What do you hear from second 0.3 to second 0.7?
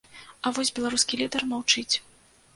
А